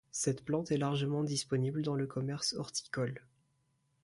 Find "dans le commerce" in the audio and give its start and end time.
1.83-2.53